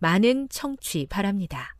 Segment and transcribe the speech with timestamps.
[0.00, 1.76] 많은 청취 바랍니다.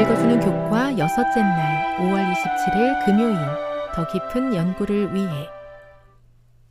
[0.00, 3.36] 읽어주는 교과 여섯째 날 5월 27일 금요일
[3.94, 5.46] 더 깊은 연구를 위해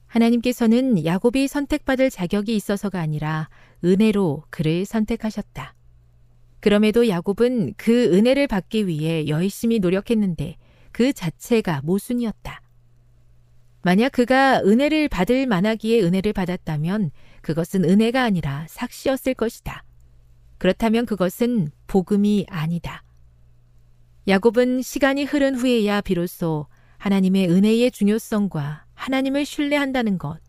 [0.08, 3.50] 하나님께서는 야곱이 선택받을 자격이 있어서가 아니라
[3.86, 5.76] 은혜로 그를 선택하셨다.
[6.60, 10.58] 그럼에도 야곱은 그 은혜를 받기 위해 열심히 노력했는데
[10.92, 12.62] 그 자체가 모순이었다.
[13.82, 17.12] 만약 그가 은혜를 받을 만하기에 은혜를 받았다면
[17.42, 19.84] 그것은 은혜가 아니라 삭시였을 것이다.
[20.58, 23.04] 그렇다면 그것은 복음이 아니다.
[24.28, 26.68] 야곱은 시간이 흐른 후에야 비로소
[26.98, 30.40] 하나님의 은혜의 중요성과 하나님을 신뢰한다는 것,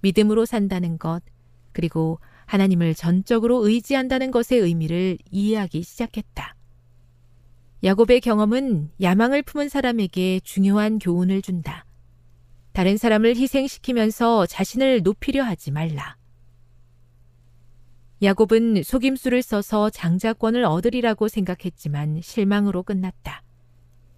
[0.00, 1.20] 믿음으로 산다는 것,
[1.72, 6.56] 그리고 하나님을 전적으로 의지한다는 것의 의미를 이해하기 시작했다.
[7.84, 11.84] 야곱의 경험은 야망을 품은 사람에게 중요한 교훈을 준다.
[12.72, 16.16] 다른 사람을 희생시키면서 자신을 높이려 하지 말라.
[18.22, 23.42] 야곱은 속임수를 써서 장자권을 얻으리라고 생각했지만 실망으로 끝났다.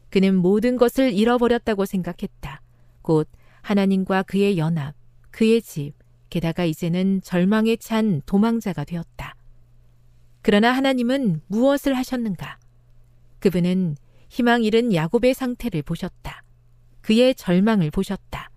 [0.08, 2.62] 그는 모든 것을 잃어버렸다고 생각했다.
[3.02, 3.28] 곧
[3.62, 4.94] 하나님과 그의 연합,
[5.30, 5.94] 그의 집,
[6.30, 9.34] 게다가 이제는 절망에 찬 도망자가 되었다.
[10.42, 12.58] 그러나 하나님은 무엇을 하셨는가?
[13.40, 13.96] 그분은
[14.28, 16.42] 희망 잃은 야곱의 상태를 보셨다.
[17.00, 18.50] 그의 절망을 보셨다.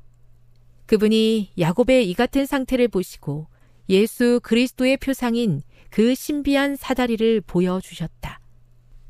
[0.86, 3.48] 그분이 야곱의 이 같은 상태를 보시고
[3.90, 8.40] 예수 그리스도의 표상인 그 신비한 사다리를 보여주셨다.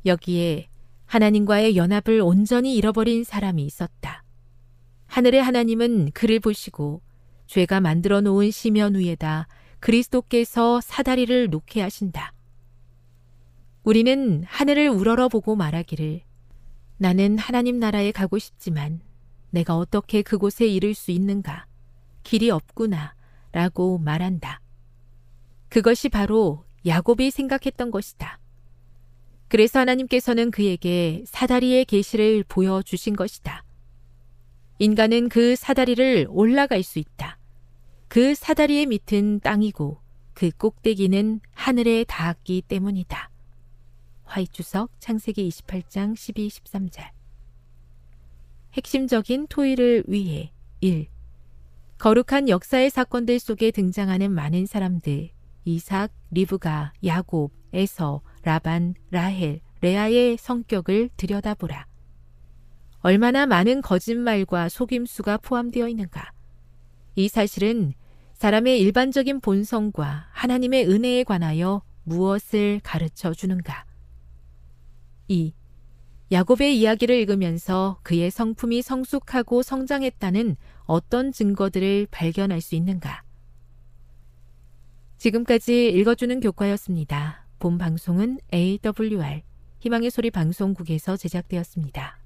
[0.06, 0.68] 여기에
[1.06, 4.24] 하나님과의 연합을 온전히 잃어버린 사람이 있었다.
[5.06, 7.02] 하늘의 하나님은 그를 보시고
[7.52, 9.46] 죄가 만들어 놓은 시면 위에다
[9.78, 12.32] 그리스도께서 사다리를 놓게 하신다.
[13.82, 16.22] 우리는 하늘을 우러러 보고 말하기를
[16.96, 19.02] 나는 하나님 나라에 가고 싶지만
[19.50, 21.66] 내가 어떻게 그곳에 이를 수 있는가?
[22.22, 23.14] 길이 없구나.
[23.52, 24.62] 라고 말한다.
[25.68, 28.38] 그것이 바로 야곱이 생각했던 것이다.
[29.48, 33.62] 그래서 하나님께서는 그에게 사다리의 계시를 보여주신 것이다.
[34.78, 37.41] 인간은 그 사다리를 올라갈 수 있다.
[38.12, 39.98] 그 사다리의 밑은 땅이고
[40.34, 43.30] 그 꼭대기는 하늘에 닿았기 때문이다.
[44.24, 47.08] 화이주석 창세기 28장 12, 13절
[48.74, 51.06] 핵심적인 토의를 위해 1.
[51.96, 55.30] 거룩한 역사의 사건들 속에 등장하는 많은 사람들,
[55.64, 61.86] 이삭, 리브가, 야곱, 에서, 라반, 라헬, 레아의 성격을 들여다보라.
[62.98, 66.30] 얼마나 많은 거짓말과 속임수가 포함되어 있는가.
[67.14, 67.94] 이 사실은
[68.42, 73.86] 사람의 일반적인 본성과 하나님의 은혜에 관하여 무엇을 가르쳐 주는가.
[75.28, 75.54] 2.
[76.32, 80.56] 야곱의 이야기를 읽으면서 그의 성품이 성숙하고 성장했다는
[80.86, 83.22] 어떤 증거들을 발견할 수 있는가?
[85.18, 87.46] 지금까지 읽어주는 교과였습니다.
[87.60, 89.42] 본 방송은 AWR
[89.78, 92.21] 희망의 소리 방송국에서 제작되었습니다.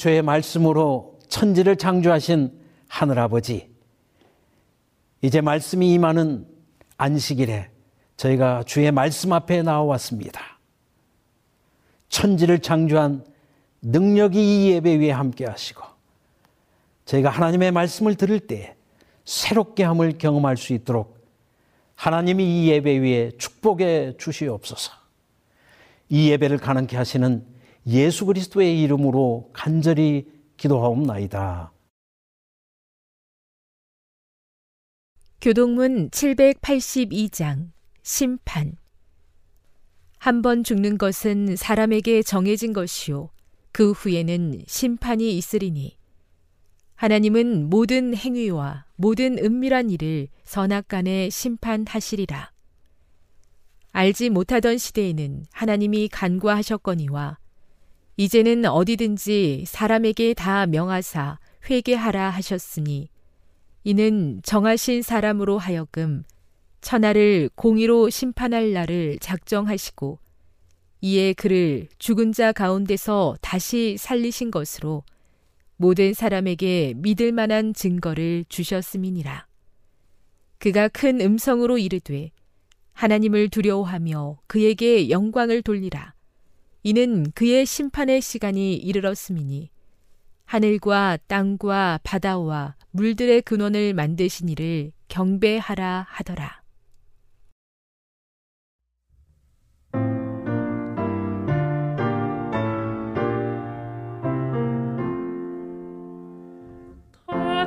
[0.00, 2.58] 태초의 말씀으로 천지를 창조하신
[2.88, 3.70] 하늘아버지,
[5.20, 6.46] 이제 말씀이 임하는
[6.96, 7.70] 안식일에
[8.16, 10.40] 저희가 주의 말씀 앞에 나와왔습니다.
[12.08, 13.24] 천지를 창조한
[13.82, 15.82] 능력이 이 예배 위에 함께 하시고,
[17.04, 18.76] 저희가 하나님의 말씀을 들을 때
[19.24, 21.18] 새롭게 함을 경험할 수 있도록
[21.94, 24.92] 하나님이 이 예배 위에 축복해 주시옵소서.
[26.08, 27.49] 이 예배를 가능케 하시는
[27.86, 31.72] 예수 그리스도의 이름으로 간절히 기도하옵나이다.
[35.40, 37.70] 교동문 782장
[38.02, 38.76] 심판
[40.18, 43.30] 한 번 죽는 것은 사람에게 정해진 것이요
[43.72, 45.96] 그 후에는 심판이 있으리니
[46.96, 52.52] 하나님은 모든 행위와 모든 은밀한 일을 선악간에 심판하시리라.
[53.92, 57.38] 알지 못하던 시대에는 하나님이 간과하셨거니와
[58.20, 61.38] 이제는 어디든지 사람에게 다 명하사
[61.70, 63.08] 회개하라 하셨으니
[63.82, 66.24] 이는 정하신 사람으로 하여금
[66.82, 70.18] 천하를 공의로 심판할 날을 작정하시고
[71.00, 75.02] 이에 그를 죽은 자 가운데서 다시 살리신 것으로
[75.78, 79.46] 모든 사람에게 믿을 만한 증거를 주셨음이니라.
[80.58, 82.32] 그가 큰 음성으로 이르되
[82.92, 86.12] 하나님을 두려워하며 그에게 영광을 돌리라.
[86.82, 89.70] 이는 그의 심판의 시간이 이르렀음이니
[90.46, 96.60] 하늘과 땅과 바다와 물들의 근원을 만드신 이를 경배하라 하더라.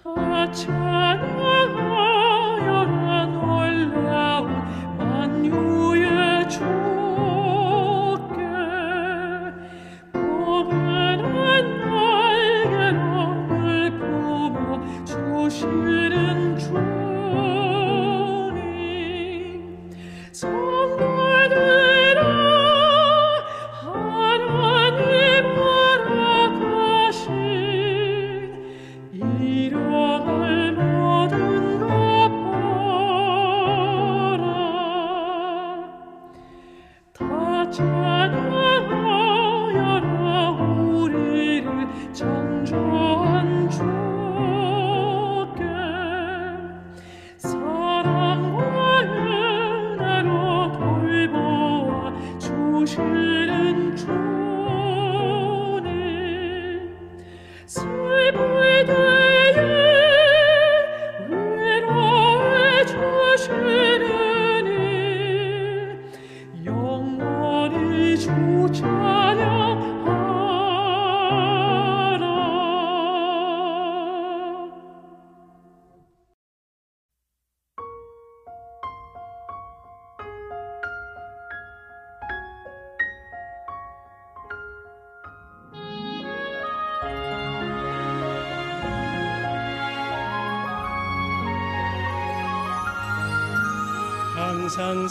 [0.04, 0.06] 다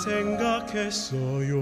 [0.04, 1.56] 생각했어요.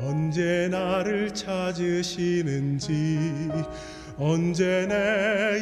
[0.00, 2.92] 언제 나를 찾으시는지,
[4.18, 5.58] 언제 내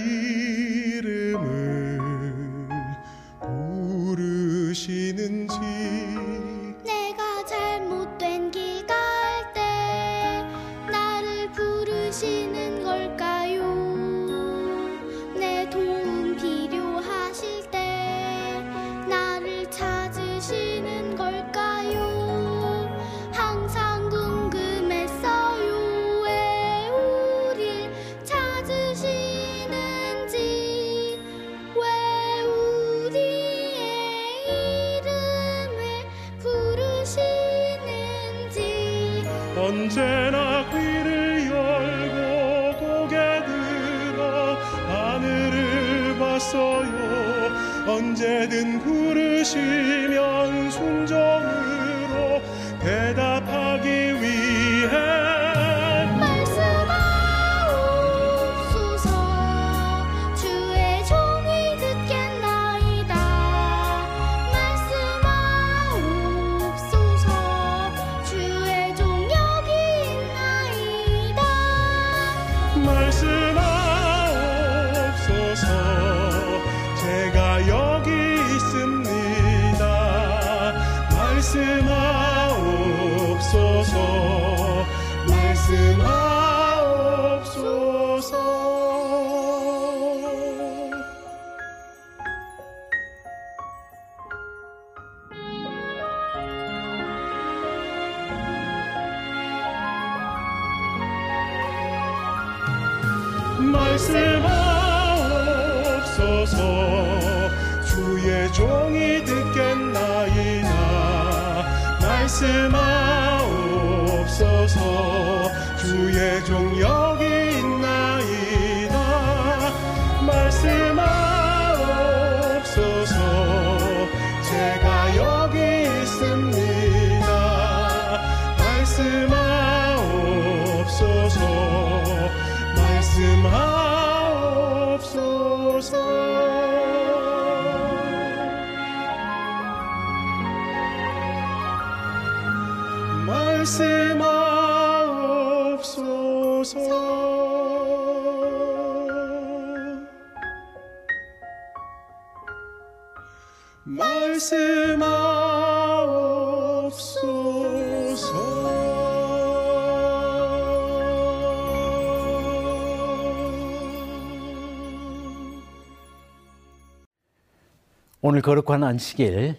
[168.20, 169.58] 오늘 거룩한 안식일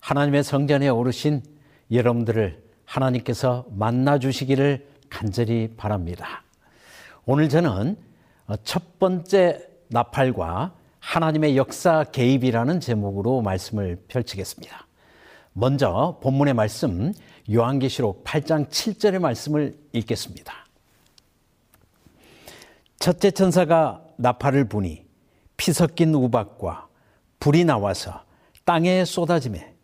[0.00, 1.42] 하나님의 성전에 오르신
[1.90, 6.42] 여러분들을 하나님께서 만나 주시기를 간절히 바랍니다.
[7.24, 7.96] 오늘 저는
[8.46, 14.86] 어, 첫 번째 나팔과 하나님의 역사 개입이라는 제목으로 말씀을 펼치겠습니다.
[15.52, 17.12] 먼저 본문의 말씀
[17.52, 20.54] 요한계시록 8장 7절의 말씀을 읽겠습니다.
[22.98, 25.04] 첫째 천사가 나팔을 부니
[25.56, 26.86] 피 섞인 우박과
[27.40, 28.22] 불이 나와서
[28.64, 29.74] 땅에 쏟아지매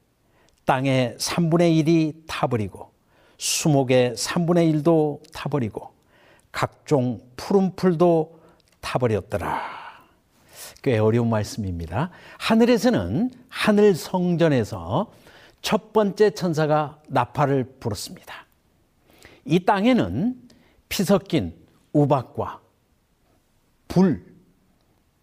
[0.65, 2.93] 땅의 3분의 1이 타버리고
[3.39, 5.93] 수목의 3분의 1도 타버리고
[6.53, 8.39] 각종 푸른 풀도
[8.81, 9.77] 타버렸더라.
[10.82, 12.11] 꽤 어려운 말씀입니다.
[12.38, 15.12] 하늘에서는 하늘 성전에서
[15.61, 18.47] 첫 번째 천사가 나팔을 불었습니다.
[19.44, 20.40] 이 땅에는
[20.88, 21.54] 피 섞인
[21.92, 22.61] 우박과
[23.88, 24.25] 불,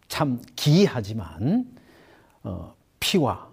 [0.08, 1.66] 참 기이하지만
[2.44, 3.50] 어, 피와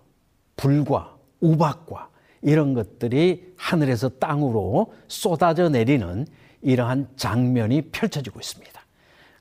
[0.56, 2.10] 불과 우박과
[2.42, 6.26] 이런 것들이 하늘에서 땅으로 쏟아져 내리는
[6.62, 8.81] 이러한 장면이 펼쳐지고 있습니다.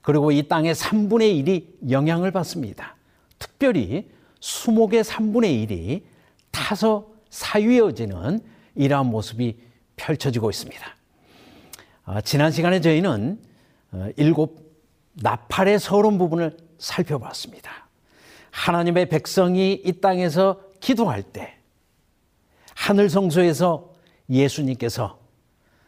[0.01, 2.95] 그리고 이 땅의 3분의 1이 영향을 받습니다.
[3.37, 6.01] 특별히 수목의 3분의 1이
[6.51, 8.39] 타서 사유해지는
[8.75, 9.57] 이러한 모습이
[9.95, 10.95] 펼쳐지고 있습니다.
[12.05, 13.39] 아, 지난 시간에 저희는
[13.91, 14.71] 어, 일곱
[15.13, 17.87] 나팔의 서론 부분을 살펴봤습니다.
[18.49, 21.57] 하나님의 백성이 이 땅에서 기도할 때
[22.75, 23.93] 하늘 성소에서
[24.29, 25.19] 예수님께서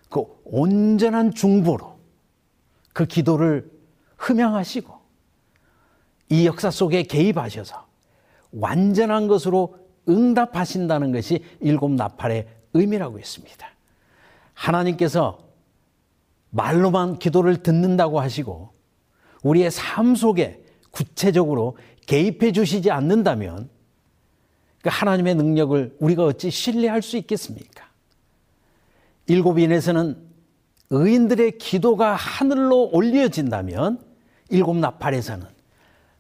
[0.10, 1.98] 그 온전한 중보로
[2.94, 3.72] 그 기도를
[4.24, 4.94] 흠양하시고
[6.30, 7.86] 이 역사 속에 개입하셔서
[8.52, 9.78] 완전한 것으로
[10.08, 13.68] 응답하신다는 것이 일곱 나팔의 의미라고 했습니다.
[14.54, 15.44] 하나님께서
[16.52, 18.72] 말로만 기도를 듣는다고 하시고
[19.44, 23.70] 우리의 삶 속에 구체적으로 개입해 주시지 않는다면
[24.82, 27.90] 그 하나님의 능력을 우리가 어찌 신뢰할 수 있겠습니까?
[29.28, 30.18] 일곱 인에서는
[30.90, 34.13] 의인들의 기도가 하늘로 올려진다면
[34.50, 35.46] 일곱 나팔에서는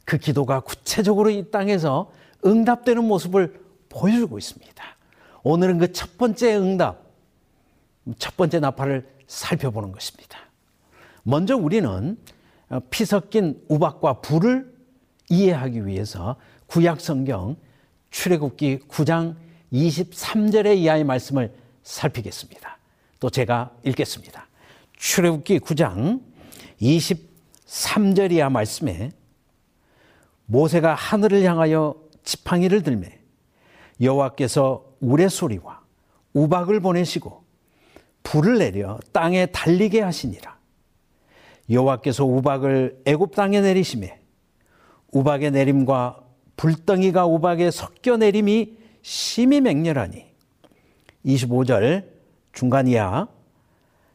[0.05, 2.11] 그 기도가 구체적으로 이 땅에서
[2.45, 4.83] 응답되는 모습을 보여주고 있습니다.
[5.43, 7.03] 오늘은 그 첫 번째 응답,
[8.17, 10.39] 첫 번째 나팔을 살펴보는 것입니다.
[11.23, 12.17] 먼저 우리는
[12.89, 14.73] 피 섞인 우박과 불을
[15.29, 16.35] 이해하기 위해서
[16.67, 17.55] 구약 성경
[18.11, 19.35] 출애굽기 9장
[19.71, 21.53] 23절의 이하의 말씀을
[21.83, 22.77] 살피겠습니다.
[23.19, 24.47] 또 제가 읽겠습니다.
[24.97, 26.21] 출애굽기 9장
[26.79, 27.32] 23
[28.15, 29.11] 절 이하 말씀에
[30.45, 33.19] 모세가 하늘을 향하여 지팡이를 들매
[33.99, 35.81] 여호와께서 우레소리와
[36.33, 37.43] 우박을 보내시고
[38.21, 40.57] 불을 내려 땅에 달리게 하시니라.
[41.69, 44.19] 여호와께서 우박을 애굽 땅에 내리심에
[45.11, 46.21] 우박의 내림과
[46.55, 50.25] 불덩이가 우박에 섞여 내림이 심히 맹렬하니
[51.25, 52.05] 25절
[52.51, 53.27] 중간 이하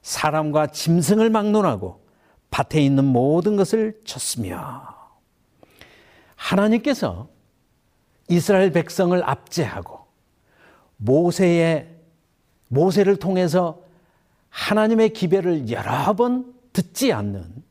[0.03, 2.08] 사람과 짐승을 막론하고
[2.51, 4.97] 밭에 있는 모든 것을 쳤으며
[6.35, 7.29] 하나님께서
[8.29, 10.07] 이스라엘 백성을 압제하고
[10.97, 11.89] 모세의
[12.69, 13.83] 모세를 통해서
[14.51, 17.63] 하나님의 기별을 여러 번 듣지 않는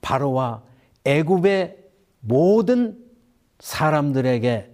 [0.00, 0.62] 바로와
[1.04, 1.78] 애굽의
[2.20, 3.02] 모든
[3.60, 4.72] 사람들에게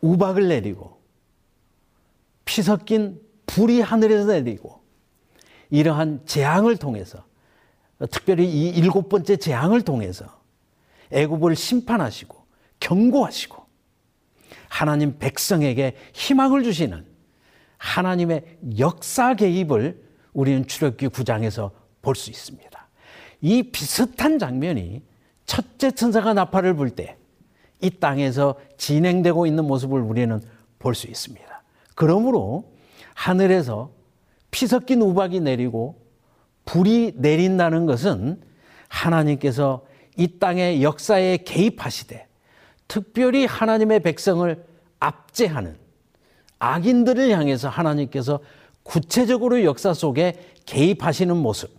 [0.00, 0.98] 우박을 내리고
[2.44, 4.82] 피 섞인 불이 하늘에서 내리고
[5.70, 7.27] 이러한 재앙을 통해서
[8.06, 10.26] 특별히 이 일곱 번째 재앙을 통해서
[11.10, 12.36] 애굽을 심판하시고
[12.80, 13.66] 경고하시고
[14.68, 17.04] 하나님 백성에게 희망을 주시는
[17.78, 21.70] 하나님의 역사 개입을 우리는 출애굽기 9장에서
[22.02, 22.88] 볼 수 있습니다.
[23.40, 25.02] 이 비슷한 장면이
[25.46, 27.18] 첫째 천사가 나팔을 불 때
[27.80, 30.40] 이 땅에서 진행되고 있는 모습을 우리는
[30.78, 31.62] 볼 수 있습니다.
[31.94, 32.72] 그러므로
[33.14, 33.90] 하늘에서
[34.50, 36.00] 피 섞인 우박이 내리고
[36.68, 38.38] 불이 내린다는 것은
[38.88, 39.86] 하나님께서
[40.18, 42.26] 이 땅의 역사에 개입하시되
[42.86, 44.66] 특별히 하나님의 백성을
[45.00, 45.76] 압제하는
[46.58, 48.40] 악인들을 향해서 하나님께서
[48.82, 50.34] 구체적으로 역사 속에
[50.66, 51.70] 개입하시는 모습,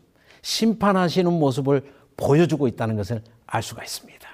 [0.42, 1.84] 심판하시는 모습을
[2.18, 4.28] 보여주고 있다는 것을 알 수가 있습니다.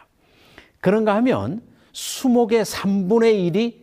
[0.79, 3.75] 그런가 하면 수목의 3분의 1이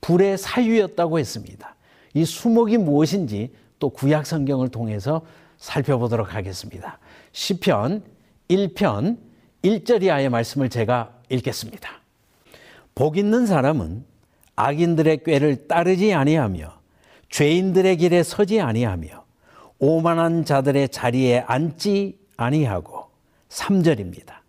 [0.00, 1.76] 불의 사유였다고 했습니다.
[2.14, 5.22] 이 수목이 무엇인지 또 구약 성경을 통해서
[5.60, 6.98] 살펴보도록 하겠습니다.
[7.32, 8.02] 시편
[8.48, 9.18] 1편
[9.62, 11.88] 1절 이하의 말씀을 제가 읽겠습니다.
[12.94, 14.04] 복 있는 사람은
[14.56, 16.80] 악인들의 꾀를 따르지 아니하며
[17.28, 19.24] 죄인들의 길에 서지 아니하며
[19.78, 23.08] 오만한 자들의 자리에 앉지 아니하고
[23.48, 24.40] 3절입니다.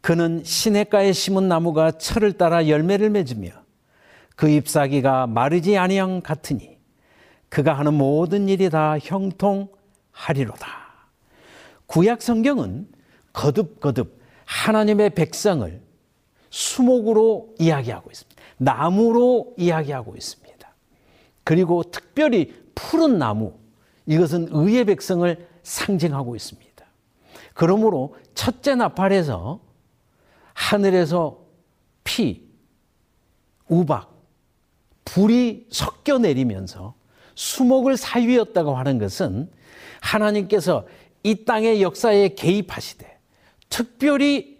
[0.00, 3.50] 그는 시냇가에 심은 나무가 철을 따라 열매를 맺으며
[4.34, 6.78] 그 잎사귀가 마르지 아니함 같으니
[7.48, 9.68] 그가 하는 모든 일이 다 형통
[10.12, 10.66] 하리로다.
[11.86, 12.88] 구약 성경은
[13.32, 15.80] 거듭거듭 하나님의 백성을
[16.50, 18.42] 수목으로 이야기하고 있습니다.
[18.58, 20.74] 나무로 이야기하고 있습니다.
[21.44, 23.54] 그리고 특별히 푸른 나무,
[24.06, 26.70] 이것은 의의 백성을 상징하고 있습니다.
[27.54, 29.60] 그러므로 첫째 나팔에서
[30.54, 31.40] 하늘에서
[32.04, 32.48] 피,
[33.68, 34.10] 우박,
[35.04, 36.94] 불이 섞여 내리면서
[37.34, 39.50] 수목을 사유였다고 하는 것은
[40.00, 40.86] 하나님께서
[41.22, 43.18] 이 땅의 역사에 개입하시되
[43.68, 44.58] 특별히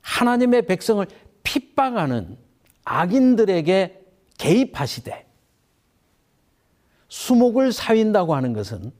[0.00, 1.06] 하나님의 백성을
[1.42, 2.36] 핍박하는
[2.84, 4.00] 악인들에게
[4.38, 5.26] 개입하시되
[7.08, 8.92] 수목을 사윈다고 하는 것은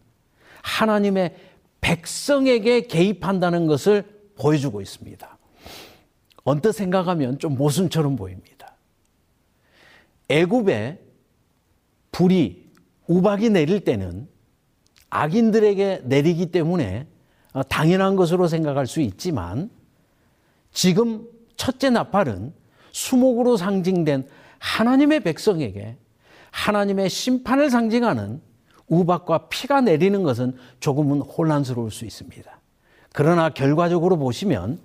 [0.63, 1.37] 하나님의
[1.81, 4.05] 백성에게 개입한다는 것을
[4.37, 5.39] 보여주고 있습니다.
[6.45, 8.77] 언뜻 생각하면 좀 모순처럼 보입니다.
[10.29, 11.01] 애굽에
[12.11, 12.71] 불이
[13.07, 14.29] 우박이 내릴 때는
[15.23, 17.07] 악인들에게 내리기 때문에
[17.69, 19.71] 당연한 것으로 생각할 수 있지만
[20.73, 21.27] 지금
[21.57, 22.53] 첫째 나팔은
[22.93, 24.27] 수목으로 상징된
[24.59, 25.97] 하나님의 백성에게
[26.51, 28.41] 하나님의 심판을 상징하는
[28.89, 32.61] 우박과 피가 내리는 것은 조금은 혼란스러울 수 있습니다.
[33.13, 34.79] 그러나 결과적으로 보시면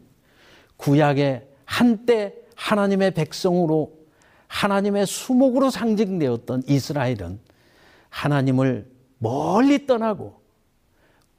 [0.77, 3.99] 구약의 한때 하나님의 백성으로
[4.47, 7.39] 하나님의 수목으로 상징되었던 이스라엘은
[8.09, 8.89] 하나님을
[9.21, 10.41] 멀리 떠나고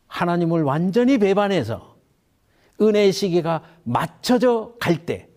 [0.07, 1.97] 하나님을 완전히 배반해서
[2.81, 5.29] 은혜의 시기가 맞춰져 갈 때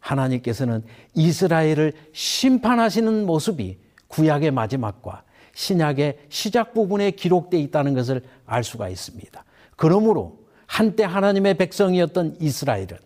[0.00, 5.22] 하나님께서는 이스라엘을 심판하시는 모습이 구약의 마지막과
[5.54, 9.44] 신약의 시작 부분에 기록되어 있다는 것을 알 수가 있습니다.
[9.76, 12.98] 그러므로 한때 하나님의 백성이었던 이스라엘은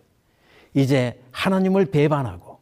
[0.73, 2.59] 이제 하나님을 배반하고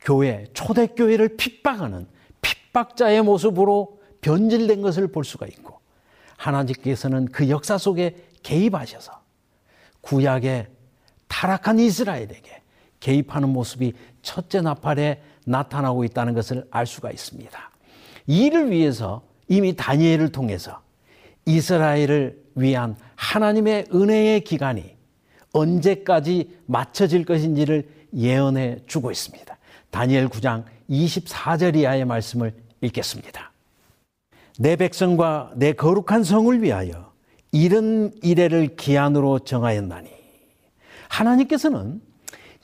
[0.00, 2.06] 교회, 초대교회를 핍박하는
[2.42, 5.80] 핍박자의 모습으로 변질된 것을 볼 수가 있고
[6.36, 9.12] 하나님께서는 그 역사 속에 개입하셔서
[10.00, 10.68] 구약의
[11.28, 12.62] 타락한 이스라엘에게
[13.00, 17.70] 개입하는 모습이 첫째 나팔에 나타나고 있다는 것을 알 수가 있습니다.
[18.26, 20.82] 이를 위해서 이미 다니엘을 통해서
[21.44, 24.96] 이스라엘을 위한 하나님의 은혜의 기간이
[25.52, 29.56] 언제까지 맞춰질 것인지를 예언해 주고 있습니다.
[29.90, 33.52] 다니엘 9장 24절 이하의 말씀을 읽겠습니다.
[34.58, 37.12] 내 백성과 내 거룩한 성을 위하여
[37.52, 40.10] 이른 이래를 기한으로 정하였나니
[41.08, 42.00] 하나님께서는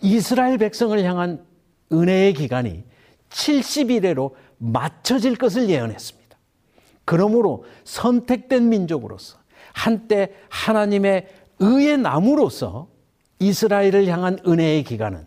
[0.01, 1.45] 이스라엘 백성을 향한
[1.93, 2.85] 은혜의 기간이
[3.31, 6.37] 70일에로 맞춰질 것을 예언했습니다.
[7.05, 9.39] 그러므로 선택된 민족으로서
[9.73, 11.29] 한때 하나님의
[11.59, 12.89] 의의 나무로서
[13.39, 15.27] 이스라엘을 향한 은혜의 기간은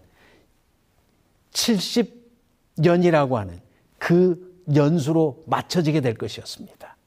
[1.51, 3.59] 70년이라고 하는
[3.97, 6.97] 그 연수로 맞춰지게 될 것이었습니다.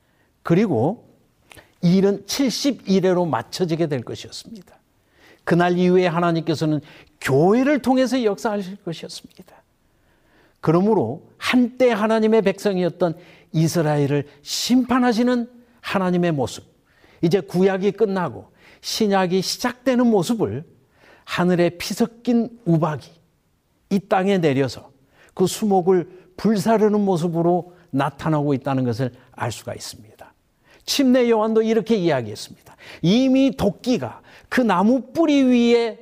[0.43, 1.09] 그리고
[1.83, 4.79] 일은 71회로 맞춰지게 될 것이었습니다.
[5.45, 6.81] 그날 이후에 하나님께서는
[7.21, 9.63] 교회를 통해서 역사하실 것이었습니다.
[10.61, 13.17] 그러므로 한때 하나님의 백성이었던
[13.53, 15.49] 이스라엘을 심판하시는
[15.81, 16.65] 하나님의 모습,
[17.23, 20.65] 이제 구약이 끝나고 신약이 시작되는 모습을
[21.25, 23.11] 하늘에 피 섞인 우박이
[23.91, 24.91] 이 땅에 내려서
[25.35, 30.33] 그 수목을 불사르는 모습으로 나타나고 있다는 것을 알 수가 있습니다.
[30.87, 32.75] 침례 요한도 이렇게 이야기했습니다.
[33.03, 35.99] 이미 도끼가 그 나무 뿌리 위에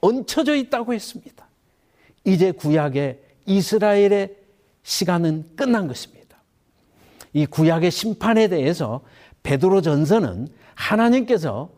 [0.00, 1.46] 얹혀져 있다고 했습니다.
[2.24, 4.36] 이제 구약의 이스라엘의
[4.82, 6.38] 시간은 끝난 것입니다.
[7.34, 9.02] 이 구약의 심판에 대해서
[9.42, 11.70] 베드로 전서는 하나님께서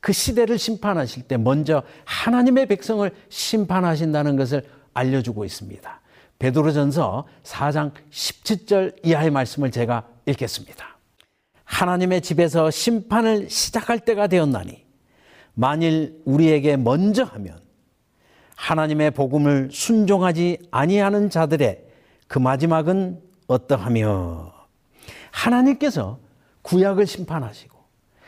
[0.00, 6.00] 그 시대를 심판하실 때 먼저 하나님의 백성을 심판하신다는 것을 알려주고 있습니다.
[6.38, 10.98] 베드로전서 4장 17절 이하의 말씀을 제가 읽겠습니다.
[11.64, 14.84] 하나님의 집에서 심판을 시작할 때가 되었나니
[15.54, 17.58] 만일 우리에게 먼저 하면
[18.54, 21.84] 하나님의 복음을 순종하지 아니하는 자들의
[22.28, 24.52] 그 마지막은 어떠하며
[25.30, 26.18] 하나님께서
[26.62, 27.76] 구약을 심판하시고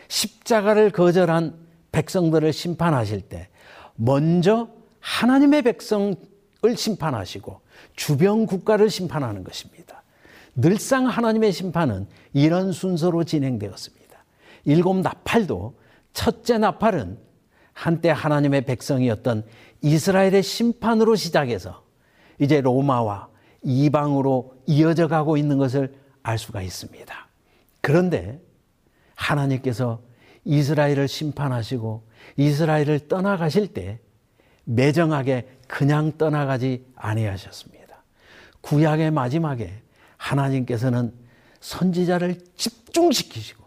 [0.09, 1.59] 십자가를 거절한
[1.92, 3.49] 백성들을 심판하실 때
[3.97, 4.68] 먼저
[5.01, 6.16] 하나님의 백성을
[6.77, 7.61] 심판하시고
[7.98, 10.04] 주변 국가를 심판하는 것입니다.
[10.54, 14.24] 늘상 하나님의 심판은 이런 순서로 진행되었습니다.
[14.66, 15.74] 일곱 나팔도
[16.12, 17.18] 첫째 나팔은
[17.72, 19.44] 한때 하나님의 백성이었던
[19.82, 21.82] 이스라엘의 심판으로 시작해서
[22.38, 23.28] 이제 로마와
[23.64, 27.28] 이방으로 이어져 가고 있는 것을 알 수가 있습니다.
[27.80, 28.40] 그런데
[29.16, 30.00] 하나님께서
[30.44, 32.04] 이스라엘을 심판하시고
[32.37, 33.98] 이스라엘을 떠나가실 때
[34.62, 37.78] 매정하게 그냥 떠나가지 아니하셨습니다.
[38.68, 39.72] 구약의 마지막에
[40.18, 41.14] 하나님께서는
[41.61, 43.64] 선지자를 집중시키시고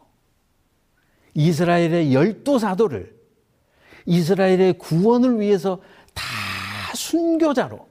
[1.34, 3.20] 이스라엘의 열두 사도를
[4.06, 5.82] 이스라엘의 구원을 위해서
[6.14, 6.24] 다
[6.94, 7.88] 순교자로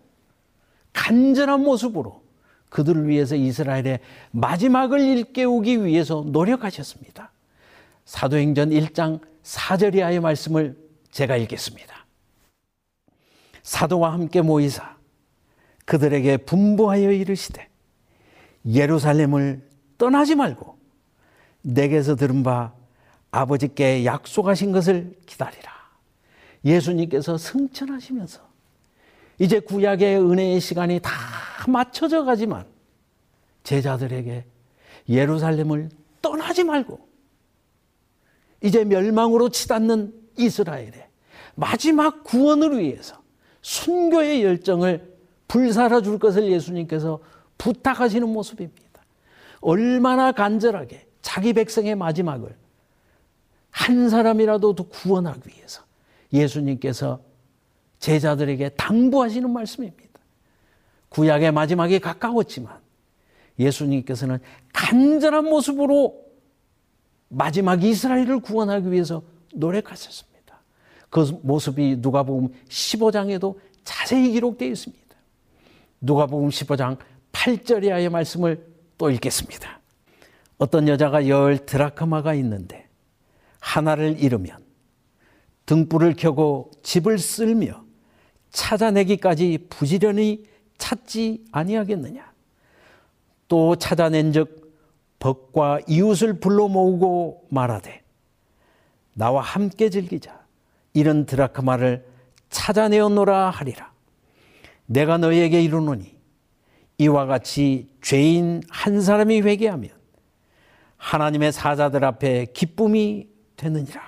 [0.92, 2.22] 간절한 모습으로
[2.68, 3.98] 그들을 위해서 이스라엘의
[4.30, 7.32] 마지막을 일깨우기 위해서 노력하셨습니다.
[8.04, 10.78] 사도행전 1장 4절 이하의 말씀을
[11.10, 12.06] 제가 읽겠습니다.
[13.64, 14.99] 사도와 함께 모이사
[15.90, 17.68] 그들에게 분부하여 이르시되
[18.64, 19.60] 예루살렘을
[19.98, 20.78] 떠나지 말고
[21.62, 22.72] 내게서 들은 바
[23.32, 25.72] 아버지께 약속하신 것을 기다리라.
[26.64, 28.40] 예수님께서 승천하시면서
[29.40, 31.10] 이제 구약의 은혜의 시간이 다
[31.66, 32.66] 맞춰져 가지만
[33.64, 34.44] 제자들에게
[35.08, 35.88] 예루살렘을
[36.22, 37.00] 떠나지 말고
[38.62, 41.08] 이제 멸망으로 치닫는 이스라엘의
[41.56, 43.20] 마지막 구원을 위해서
[43.62, 45.09] 순교의 열정을
[45.50, 47.18] 불살아 줄 것을 예수님께서
[47.58, 49.02] 부탁하시는 모습입니다.
[49.60, 52.54] 얼마나 간절하게 자기 백성의 마지막을
[53.70, 55.82] 한 사람이라도 더 구원하기 위해서
[56.32, 57.20] 예수님께서
[57.98, 60.20] 제자들에게 당부하시는 말씀입니다.
[61.08, 62.78] 구약의 마지막이 가까웠지만
[63.58, 64.38] 예수님께서는
[64.72, 66.26] 간절한 모습으로
[67.28, 70.60] 마지막 이스라엘을 구원하기 위해서 노력하셨습니다.
[71.10, 75.09] 그 모습이 누가복음 15장에도 자세히 기록되어 있습니다.
[76.00, 76.98] 누가복음 15장
[77.32, 78.66] 8절 이하의 말씀을
[78.98, 79.80] 또 읽겠습니다.
[80.58, 82.88] 어떤 여자가 열 드라크마가 있는데
[83.60, 84.58] 하나를 잃으면
[85.66, 87.84] 등불을 켜고 집을 쓸며
[88.50, 90.44] 찾아내기까지 부지런히
[90.78, 92.30] 찾지 아니하겠느냐.
[93.48, 94.60] 또 찾아낸즉
[95.18, 98.02] 벗과 이웃을 불러 모으고 말하되
[99.14, 100.40] 나와 함께 즐기자.
[100.92, 102.04] 이런 드라크마를
[102.48, 103.89] 찾아내었노라 하리라.
[104.90, 106.18] 내가 너희에게 이르노니
[106.98, 109.88] 이와 같이 죄인 한 사람이 회개하면
[110.96, 114.02] 하나님의 사자들 앞에 기쁨이 되느니라.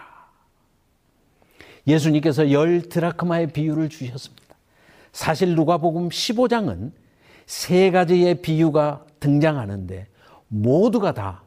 [1.87, 4.57] 예수님께서 열 드라크마의 비유를 주셨습니다.
[5.13, 6.91] 사실 누가복음 15장은
[7.47, 10.09] 세 가지의 비유가 등장하는데
[10.49, 11.45] 모두가 다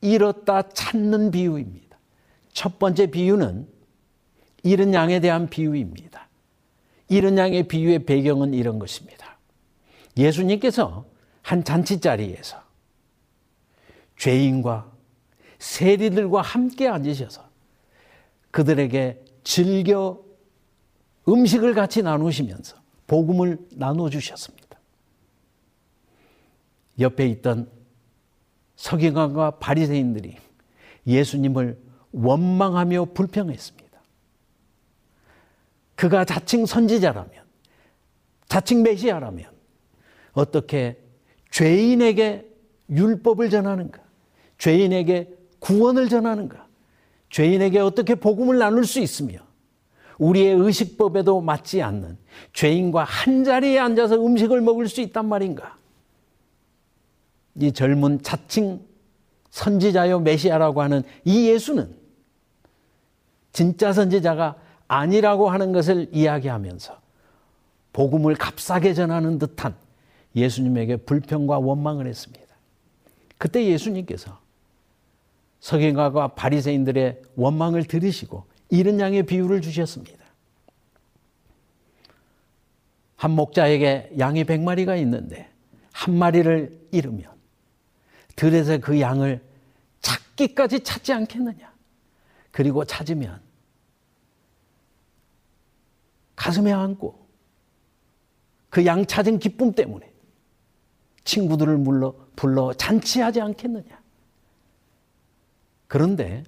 [0.00, 1.98] 잃었다 찾는 비유입니다.
[2.54, 3.68] 첫 번째 비유는
[4.62, 6.25] 잃은 양에 대한 비유입니다.
[7.08, 9.38] 잃은 양의 비유의 배경은 이런 것입니다.
[10.16, 11.04] 예수님께서
[11.42, 12.62] 한 잔치 자리에서
[14.16, 14.92] 죄인과
[15.58, 17.48] 세리들과 함께 앉으셔서
[18.50, 20.20] 그들에게 즐겨
[21.28, 24.66] 음식을 같이 나누시면서 복음을 나눠 주셨습니다.
[26.98, 27.70] 옆에 있던
[28.76, 30.36] 서기관과 바리새인들이
[31.06, 31.78] 예수님을
[32.12, 33.85] 원망하며 불평했습니다.
[35.96, 37.32] 그가 자칭 선지자라면,
[38.48, 39.46] 자칭 메시아라면
[40.32, 40.98] 어떻게
[41.50, 42.48] 죄인에게
[42.90, 44.00] 율법을 전하는가?
[44.58, 46.66] 죄인에게 구원을 전하는가?
[47.30, 49.38] 죄인에게 어떻게 복음을 나눌 수 있으며
[50.18, 52.16] 우리의 의식법에도 맞지 않는
[52.52, 55.76] 죄인과 한 자리에 앉아서 음식을 먹을 수 있단 말인가?
[57.60, 58.80] 이 젊은 자칭
[59.50, 61.94] 선지자요 메시아라고 하는 이 예수는
[63.52, 64.56] 진짜 선지자가
[64.88, 67.00] 아니라고 하는 것을 이야기하면서
[67.92, 69.74] 복음을 값싸게 전하는 듯한
[70.34, 72.46] 예수님에게 불평과 원망을 했습니다.
[73.38, 74.38] 그때 예수님께서
[75.60, 80.24] 서기관과 바리새인들의 원망을 들으시고 이런 양의 비유를 주셨습니다.
[83.16, 85.48] 한 목자에게 양이 백 마리가 있는데
[85.92, 87.24] 한 마리를 잃으면
[88.36, 89.42] 들에서 그 양을
[90.02, 91.72] 찾기까지 찾지 않겠느냐.
[92.50, 93.40] 그리고 찾으면
[96.46, 97.26] 가슴에 안고
[98.70, 100.12] 그 양 찾은 기쁨 때문에
[101.24, 104.00] 친구들을 불러, 불러 잔치하지 않겠느냐.
[105.88, 106.44] 그런데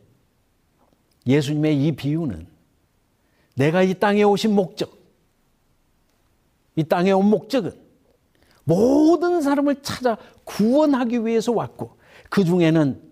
[1.26, 2.46] 예수님의 이 비유는
[3.56, 4.96] 내가 이 땅에 오신 목적,
[6.76, 7.72] 이 땅에 온 목적은
[8.62, 11.96] 모든 사람을 찾아 구원하기 위해서 왔고
[12.30, 13.02] 그 중에는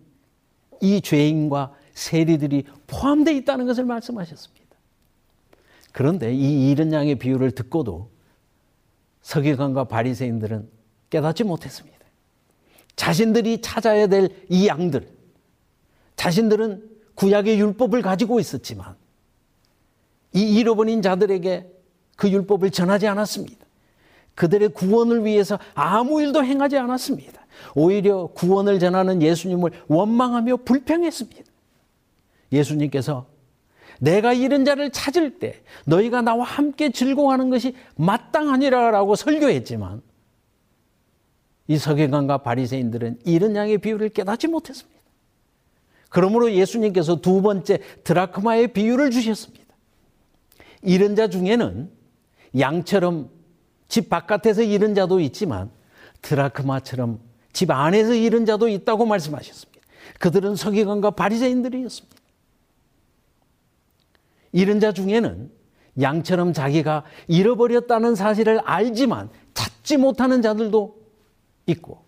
[0.82, 4.65] 이 죄인과 세리들이 포함되어 있다는 것을 말씀하셨습니다.
[5.96, 8.10] 그런데 이 이른 양의 비유를 듣고도
[9.22, 10.68] 서기관과 바리새인들은
[11.08, 11.96] 깨닫지 못했습니다.
[12.96, 15.08] 자신들이 찾아야 될 이 양들,
[16.16, 18.94] 자신들은 구약의 율법을 가지고 있었지만
[20.34, 21.72] 이 잃어버린 자들에게
[22.18, 23.64] 그 율법을 전하지 않았습니다.
[24.34, 27.40] 그들의 구원을 위해서 아무 일도 행하지 않았습니다.
[27.74, 31.50] 오히려 구원을 전하는 예수님을 원망하며 불평했습니다.
[32.52, 33.34] 예수님께서
[34.00, 40.02] 내가 잃은 자를 찾을 때 너희가 나와 함께 즐거워하는 것이 마땅하니라라고 설교했지만
[41.68, 44.96] 이 서기관과 바리새인들은 잃은 양의 비유를 깨닫지 못했습니다.
[46.08, 49.64] 그러므로 예수님께서 두 번째 드라크마의 비유를 주셨습니다.
[50.82, 51.90] 잃은 자 중에는
[52.58, 53.28] 양처럼
[53.88, 55.70] 집 바깥에서 잃은 자도 있지만
[56.22, 57.20] 드라크마처럼
[57.52, 59.80] 집 안에서 잃은 자도 있다고 말씀하셨습니다.
[60.20, 62.15] 그들은 서기관과 바리새인들이었습니다.
[64.56, 65.50] 잃은 자 중에는
[66.00, 70.96] 양처럼 자기가 잃어버렸다는 사실을 알지만 찾지 못하는 자들도
[71.66, 72.04] 있고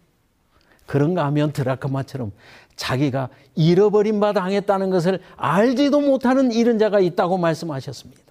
[0.87, 2.33] 그런가 하면 드라크마처럼
[2.75, 8.23] 자기가 잃어버린 바 당했다는 것을 알지도 못하는 잃은 자가 있다고 말씀하셨습니다.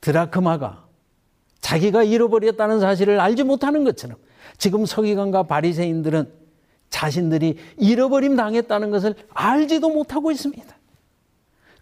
[0.00, 0.84] 드라크마가
[1.60, 4.16] 자기가 잃어버렸다는 사실을 알지 못하는 것처럼
[4.56, 6.32] 지금 서기관과 바리새인들은
[6.90, 10.77] 자신들이 잃어버림 당했다는 것을 알지도 못하고 있습니다.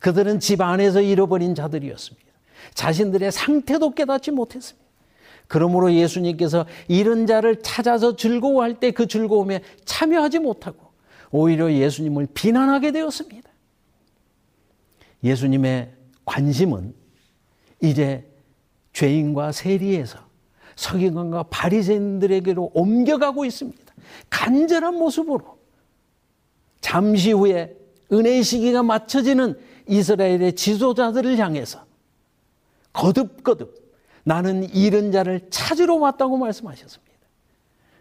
[0.06, 2.26] 그들은 집 안에서 잃어버린 자들이었습니다.
[2.74, 4.86] 자신들의 상태도 깨닫지 못했습니다.
[5.48, 10.78] 그러므로 예수님께서 이런 자를 찾아서 즐거워할 때 그 즐거움에 참여하지 못하고
[11.32, 13.50] 오히려 예수님을 비난하게 되었습니다.
[15.24, 15.90] 예수님의
[16.24, 16.94] 관심은
[17.82, 18.24] 이제
[18.92, 20.20] 죄인과 세리에서
[20.76, 23.94] 서기관과 바리새인들에게로 옮겨가고 있습니다.
[24.30, 25.58] 간절한 모습으로
[26.80, 27.74] 잠시 후에
[28.12, 31.85] 은혜의 시기가 맞춰지는 이스라엘의 지도자들을 향해서
[32.92, 33.87] 거듭거듭
[34.25, 37.12] 나는 잃은 자를 찾으러 왔다고 말씀하셨습니다.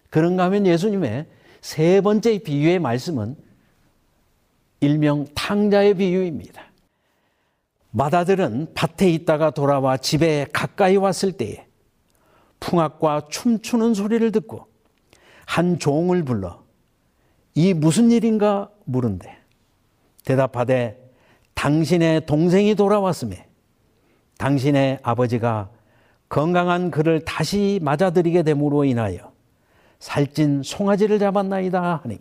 [0.09, 1.27] 그런가 하면 예수님의
[1.61, 3.35] 세 번째 비유의 말씀은
[4.79, 6.63] 일명 탕자의 비유입니다.
[7.91, 11.65] 마다들은 밭에 있다가 돌아와 집에 가까이 왔을 때에
[12.59, 14.67] 풍악과 춤추는 소리를 듣고
[15.45, 16.63] 한 종을 불러
[17.53, 19.37] 이 무슨 일인가 물은데
[20.25, 21.04] 대답하되
[21.55, 23.47] 당신의 동생이 돌아왔음에
[24.37, 25.69] 당신의 아버지가
[26.29, 29.33] 건강한 그를 다시 맞아들이게 됨으로 인하여
[29.99, 32.19] 살찐 송아지를 잡았나이다 하니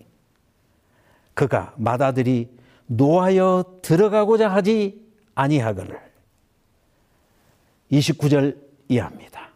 [1.34, 2.48] 그가 맏아들이
[2.86, 5.02] 노하여 들어가고자 하지
[5.34, 6.00] 아니하거늘
[7.90, 8.56] 29절
[8.88, 9.50] 이하입니다.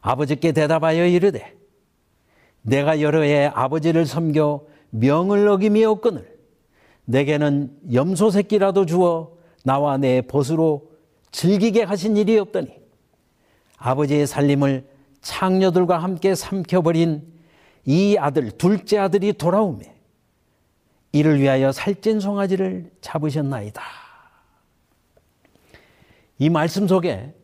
[0.00, 1.54] 아버지께 대답하여 이르되
[2.62, 6.37] 내가 여러 해 아버지를 섬겨 명을 어김이 없거늘
[7.08, 9.32] 내게는 염소 새끼라도 주어
[9.64, 10.90] 나와 내 벗으로
[11.32, 12.68] 즐기게 하신 일이 없더니
[13.78, 14.86] 아버지의 살림을
[15.22, 17.22] 창녀들과 함께 삼켜버린
[17.86, 19.90] 이 아들 둘째 아들이 돌아오매
[21.12, 23.82] 이를 위하여 살찐 송아지를 잡으셨나이다.
[26.38, 27.34] 이 말씀 속에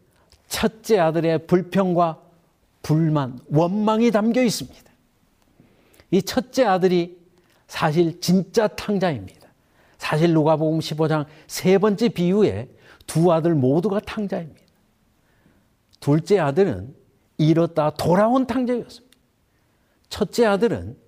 [0.46, 2.20] 첫째 아들의 불평과
[2.82, 4.92] 불만, 원망이 담겨 있습니다.
[6.10, 7.18] 이 첫째 아들이
[7.66, 9.43] 사실 진짜 탕자입니다.
[10.04, 12.68] 사실 누가복음 15장 세 번째 비유에
[13.06, 14.60] 두 아들 모두가 탕자입니다.
[15.98, 16.94] 둘째 아들은
[17.38, 19.18] 잃었다 돌아온 탕자였습니다.
[20.10, 20.98] 첫째 아들은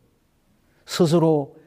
[0.86, 1.58] 스스로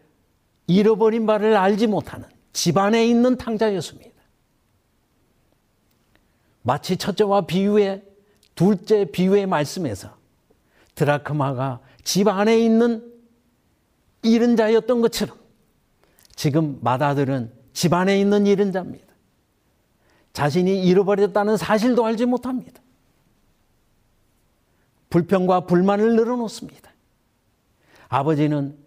[0.65, 4.10] 잃어버린 바를 알지 못하는 집안에 있는 탕자였습니다.
[6.63, 8.04] 마치 첫째와 비유의
[8.56, 10.18] 둘째 비유의 말씀에서
[10.96, 13.13] 드라크마가 집 안에 있는
[14.24, 15.38] 잃은 자였던 것처럼
[16.39, 19.13] 지금 맏아들은 집 안에 있는 잃은 자입니다.
[20.32, 22.82] 자신이 잃어버렸다는 사실도 알지 못합니다.
[25.10, 26.93] 불평과 불만을 늘어놓습니다.
[28.08, 28.78] 아버지는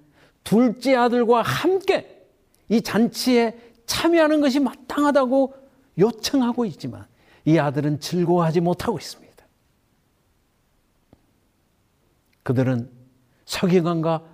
[0.43, 2.27] 둘째 아들과 함께
[2.71, 5.55] 이 잔치에 참여하는 것이 마땅하다고
[5.99, 7.07] 요청하고 있지만
[7.45, 9.47] 이 아들은 즐거워하지 못하고 있습니다.
[12.45, 12.91] 그들은
[13.45, 14.25] 서기관과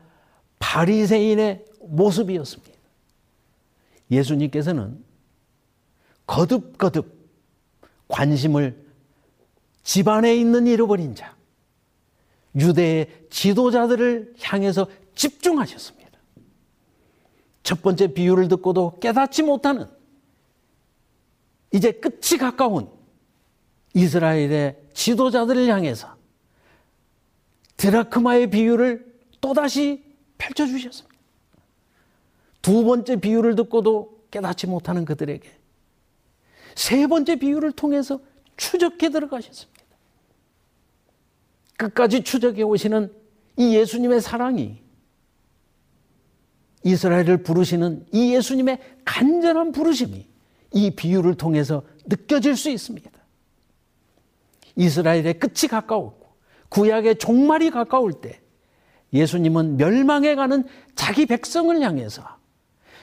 [0.60, 2.77] 바리새인의 모습이었습니다.
[4.10, 5.04] 예수님께서는
[6.26, 7.16] 거듭거듭
[8.08, 8.86] 관심을
[9.82, 11.36] 집안에 있는 잃어버린 자,
[12.54, 16.08] 유대의 지도자들을 향해서 집중하셨습니다.
[17.62, 19.86] 첫 번째 비유를 듣고도 깨닫지 못하는
[21.72, 22.88] 이제 끝이 가까운
[23.94, 26.16] 이스라엘의 지도자들을 향해서
[27.76, 29.06] 드라크마의 비유를
[29.40, 30.04] 또다시
[30.38, 31.07] 펼쳐주셨습니다.
[32.62, 35.48] 두 번째 비유를 듣고도 깨닫지 못하는 그들에게
[36.74, 38.20] 세 번째 비유를 통해서
[38.56, 39.78] 추적해 들어가셨습니다.
[41.76, 43.12] 끝까지 추적해 오시는
[43.56, 44.82] 이 예수님의 사랑이
[46.84, 50.26] 이스라엘을 부르시는 이 예수님의 간절한 부르심이
[50.72, 53.10] 이 비유를 통해서 느껴질 수 있습니다.
[54.76, 56.28] 이스라엘의 끝이 가까웠고
[56.68, 58.40] 구약의 종말이 가까울 때
[59.12, 62.37] 예수님은 멸망해 가는 자기 백성을 향해서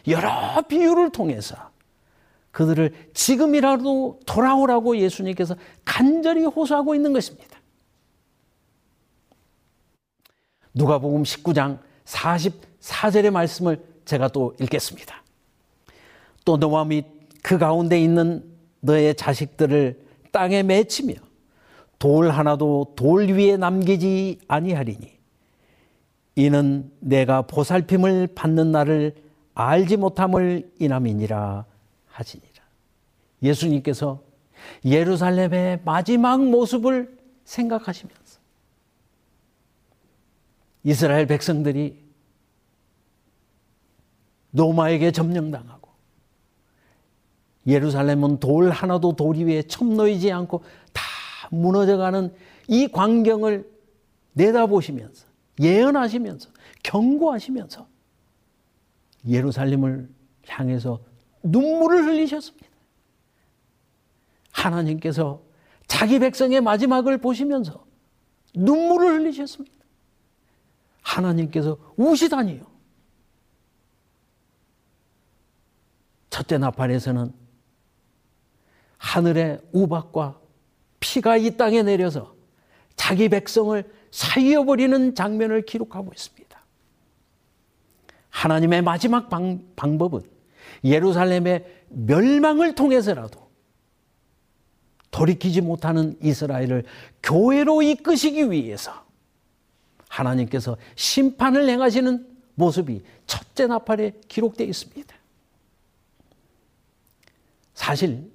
[0.08, 1.56] 여러 비유를 통해서
[2.52, 7.60] 그들을 지금이라도 돌아오라고 예수님께서 간절히 호소하고 있는 것입니다.
[10.74, 15.24] 누가복음 19장 44절의 말씀을 제가 또 읽겠습니다.
[16.46, 17.06] 또 너와 및
[17.41, 18.44] 그 가운데 있는
[18.82, 20.00] 너의 자식들을
[20.32, 21.13] 땅에 맺히며
[22.00, 25.15] 돌 하나도 돌 위에 남기지 아니하리니
[26.36, 29.15] 이는 내가 보살핌을 받는 날을
[29.56, 31.65] 알지 못함을 인함이니라
[32.08, 32.63] 하시니라.
[33.41, 34.22] 예수님께서
[34.84, 38.39] 예루살렘의 마지막 모습을 생각하시면서
[40.84, 42.04] 이스라엘 백성들이
[44.54, 45.89] 로마에게 점령당하고
[47.68, 51.01] 예루살렘은 돌 하나도 돌 위에 첨놓이지 않고 다
[51.49, 52.34] 무너져가는
[52.68, 53.70] 이 광경을
[54.34, 55.26] 내다보시면서
[55.60, 56.49] 예언하시면서
[56.84, 57.95] 경고하시면서
[59.28, 60.09] 예루살렘을
[60.47, 61.01] 향해서
[61.43, 62.67] 눈물을 흘리셨습니다.
[64.51, 65.41] 하나님께서
[65.88, 67.86] 자기 백성의 마지막을 보시면서
[68.55, 69.76] 눈물을 흘리셨습니다.
[71.01, 72.65] 하나님께서 우시다니요.
[76.30, 77.32] 첫째 나팔에서는
[78.97, 80.39] 하늘의 우박과
[80.99, 82.36] 피가 이 땅에 내려서
[82.95, 86.45] 자기 백성을 사이어버리는 장면을 기록하고 있습니다.
[88.36, 90.21] 하나님의 마지막 방, 방법은
[90.83, 93.49] 예루살렘의 멸망을 통해서라도
[95.09, 96.83] 돌이키지 못하는 이스라엘을
[97.23, 99.05] 교회로 이끄시기 위해서
[100.09, 105.15] 하나님께서 심판을 행하시는 모습이 첫째 나팔에 기록되어 있습니다.
[107.73, 108.29] 사실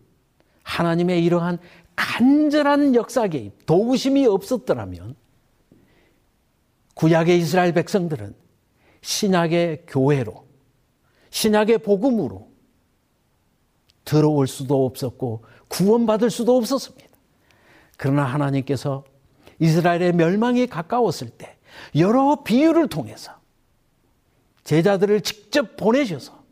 [0.62, 1.58] 하나님의 이러한
[1.94, 5.14] 간절한 역사 개입, 도우심이 없었더라면
[6.94, 8.34] 구약의 이스라엘 백성들은
[9.02, 10.46] 신약의 교회로,
[11.30, 12.50] 신약의 복음으로
[14.04, 17.08] 들어올 수도 없었고 구원받을 수도 없었습니다.
[17.96, 19.04] 그러나 하나님께서
[19.58, 21.56] 이스라엘의 멸망이 가까웠을 때
[21.96, 23.38] 여러 비유를 통해서
[24.64, 26.42] 제자들을 직접 보내셔서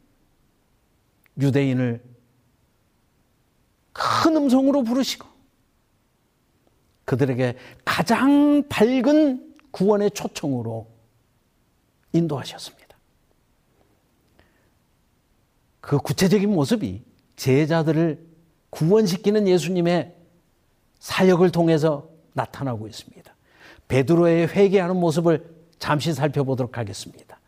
[1.40, 2.03] 유대인을
[3.92, 5.26] 큰 음성으로 부르시고
[7.05, 10.86] 그들에게 가장 밝은 구원의 초청으로
[12.19, 12.97] 인도하셨습니다.
[15.81, 17.03] 그 구체적인 모습이
[17.37, 18.27] 제자들을
[18.71, 20.14] 구원시키는 예수님의
[20.99, 23.35] 사역을 통해서 나타나고 있습니다.
[23.89, 25.49] 베드로의 회개하는 모습을
[25.79, 27.41] 잠시 살펴보도록 하겠습니다.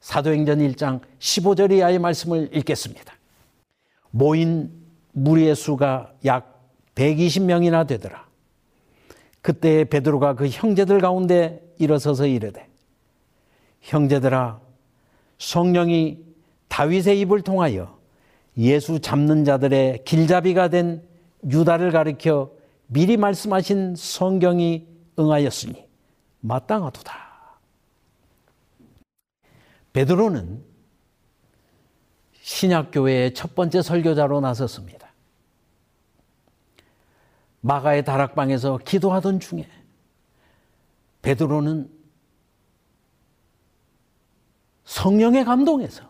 [0.00, 3.14] 사도행전 1장 15절 이하의 말씀을 읽겠습니다.
[4.10, 4.70] 모인
[5.12, 8.26] 무리의 수가 약 120명이나 되더라.
[9.40, 12.68] 그때 베드로가 그 형제들 가운데 일어서서 이르되
[13.88, 14.60] 형제들아
[15.38, 16.22] 성령이
[16.68, 17.98] 다윗의 입을 통하여
[18.58, 21.02] 예수 잡는 자들의 길잡이가 된
[21.50, 22.50] 유다를 가리켜
[22.86, 24.86] 미리 말씀하신 성경이
[25.18, 25.86] 응하였으니
[26.40, 27.14] 마땅하도다.
[29.94, 30.62] 베드로는
[32.42, 35.08] 신약교회의 첫 번째 설교자로 나섰습니다.
[37.62, 39.66] 마가의 다락방에서 기도하던 중에
[41.22, 41.97] 베드로는
[44.88, 46.02] 성령의 감동에서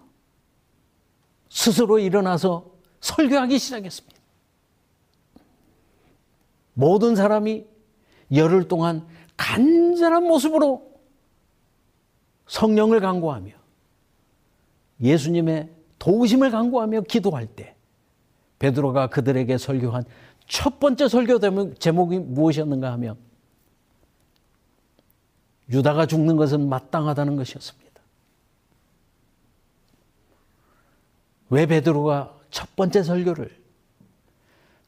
[1.50, 2.70] 스스로 일어나서
[3.00, 4.16] 설교하기 시작했습니다.
[6.74, 7.66] 모든 사람이
[8.36, 9.04] 열흘 동안
[9.36, 10.92] 간절한 모습으로
[12.46, 13.50] 성령을 간구하며
[15.00, 17.74] 예수님의 도우심을 간구하며 기도할 때
[18.60, 20.04] 베드로가 그들에게 설교한
[20.46, 23.16] 첫 번째 설교 제목이 무엇이었는가 하면
[25.68, 27.87] 유다가 죽는 것은 마땅하다는 것이었습니다.
[31.50, 33.56] 왜 베드로가 첫 번째 설교를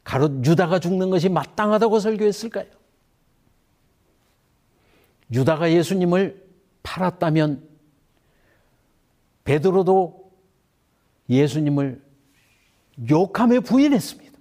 [0.05, 2.67] 가롯 유다가 죽는 것이 마땅하다고 설교했을까요?
[5.33, 6.49] 유다가 예수님을
[6.83, 7.69] 팔았다면
[9.45, 10.33] 베드로도
[11.29, 12.03] 예수님을
[13.09, 14.39] 욕함에 부인했습니다.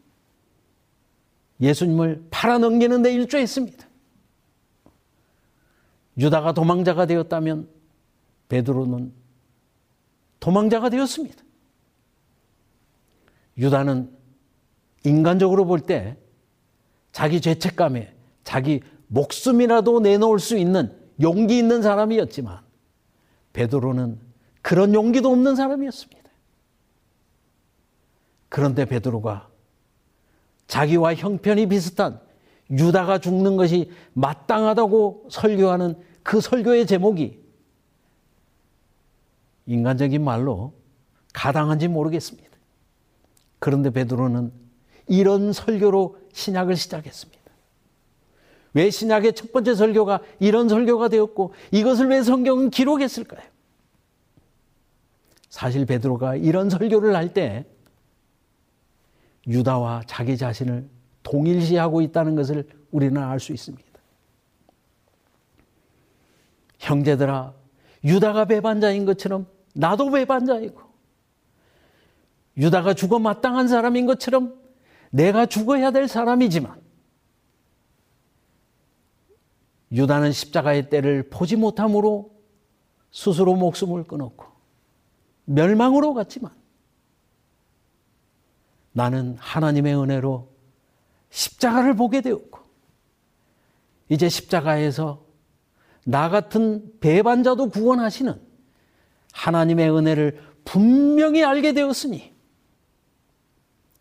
[1.61, 3.87] 예수님을 팔아넘기는 데 일조했습니다.
[6.17, 7.69] 유다가 도망자가 되었다면
[8.49, 9.13] 베드로는
[10.39, 11.43] 도망자가 되었습니다.
[13.59, 14.09] 유다는
[15.03, 16.17] 인간적으로 볼 때
[17.11, 22.59] 자기 죄책감에 자기 목숨이라도 내놓을 수 있는 용기 있는 사람이었지만
[23.53, 24.19] 베드로는
[24.61, 26.29] 그런 용기도 없는 사람이었습니다.
[28.47, 29.49] 그런데 베드로가
[30.67, 32.19] 자기와 형편이 비슷한
[32.71, 37.43] 유다가 죽는 것이 마땅하다고 설교하는 그 설교의 제목이
[39.65, 40.73] 인간적인 말로
[41.33, 42.48] 가당한지 모르겠습니다.
[43.59, 44.51] 그런데 베드로는
[45.07, 47.39] 이런 설교로 신약을 시작했습니다.
[48.73, 53.41] 왜 신약의 첫 번째 설교가 이런 설교가 되었고 이것을 왜 성경은 기록했을까요?
[55.49, 57.65] 사실 베드로가 이런 설교를 할 때
[59.47, 60.87] 유다와 자기 자신을
[61.23, 63.89] 동일시하고 있다는 것을 우리는 알 수 있습니다.
[66.77, 67.53] 형제들아,
[68.03, 70.81] 유다가 배반자인 것처럼 나도 배반자이고,
[72.59, 74.59] 유다가 죽어 마땅한 사람인 것처럼
[75.09, 76.79] 내가 죽어야 될 사람이지만,
[79.91, 82.31] 유다는 십자가의 때를 보지 못함으로
[83.11, 84.45] 스스로 목숨을 끊었고,
[85.45, 86.51] 멸망으로 갔지만,
[88.91, 90.49] 나는 하나님의 은혜로
[91.29, 92.59] 십자가를 보게 되었고,
[94.09, 95.23] 이제 십자가에서
[96.05, 98.39] 나 같은 배반자도 구원하시는
[99.31, 102.28] 하나님의 은혜를 분명히 알게 되었으니,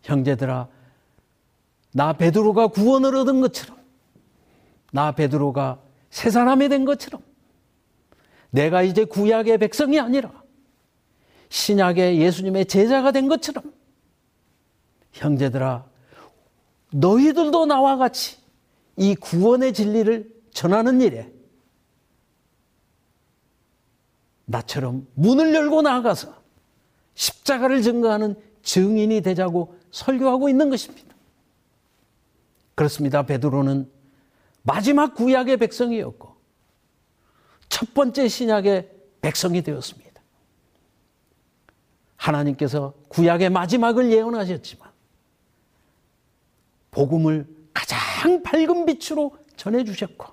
[0.09, 0.67] 형제들아,
[1.93, 3.77] 나 베드로가 구원을 얻은 것처럼,
[4.91, 5.79] 나 베드로가
[6.09, 7.21] 새 사람이 된 것처럼,
[8.49, 10.31] 내가 이제 구약의 백성이 아니라
[11.49, 13.71] 신약의 예수님의 제자가 된 것처럼,
[15.13, 15.85] 형제들아,
[16.91, 18.37] 너희들도 나와 같이
[18.97, 21.31] 이 구원의 진리를 전하는 일에
[24.45, 26.33] 나처럼 문을 열고 나아가서
[27.13, 31.15] 십자가를 증거하는 증인이 되자고 설교하고 있는 것입니다.
[32.75, 33.23] 그렇습니다.
[33.23, 33.89] 베드로는
[34.63, 36.35] 마지막 구약의 백성이었고
[37.69, 40.21] 첫 번째 신약의 백성이 되었습니다.
[42.15, 44.89] 하나님께서 구약의 마지막을 예언하셨지만
[46.91, 50.27] 복음을 가장 밝은 빛으로 전해 주셨고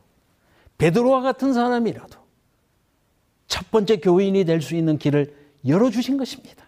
[0.78, 2.18] 베드로와 같은 사람이라도
[3.46, 5.34] 첫 번째 교인이 될 수 있는 길을
[5.66, 6.65] 열어 주신 것입니다.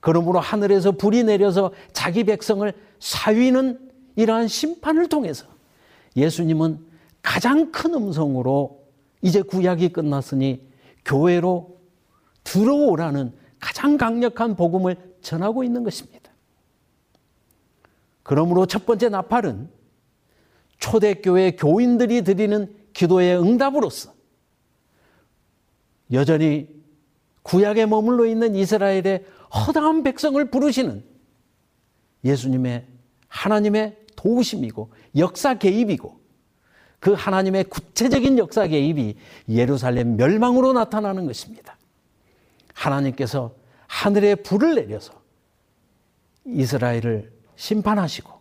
[0.00, 5.46] 그러므로 하늘에서 불이 내려서 자기 백성을 사위는 이러한 심판을 통해서
[6.16, 6.86] 예수님은
[7.22, 8.84] 가장 큰 음성으로
[9.22, 10.66] 이제 구약이 끝났으니
[11.04, 11.78] 교회로
[12.44, 16.30] 들어오라는 가장 강력한 복음을 전하고 있는 것입니다.
[18.22, 19.70] 그러므로 첫 번째 나팔은
[20.78, 24.12] 초대교회 교인들이 드리는 기도의 응답으로서
[26.12, 26.68] 여전히
[27.42, 29.24] 구약에 머물러 있는 이스라엘의
[29.54, 31.04] 허다한 백성을 부르시는
[32.24, 32.86] 예수님의
[33.28, 36.18] 하나님의 도우심이고 역사 개입이고
[37.00, 39.16] 그 하나님의 구체적인 역사 개입이
[39.48, 41.76] 예루살렘 멸망으로 나타나는 것입니다.
[42.74, 43.54] 하나님께서
[43.86, 45.12] 하늘에 불을 내려서
[46.44, 48.38] 이스라엘을 심판하시고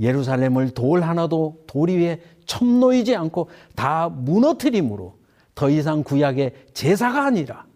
[0.00, 5.18] 예루살렘을 돌 하나도 돌 위에 첨놓이지 않고 다 무너뜨림으로
[5.54, 7.66] 더 이상 구약의 제사가 아니라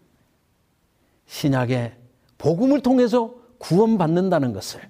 [1.27, 2.02] 신약의
[2.43, 4.81] 복음을 통해서 구원받는다는 것을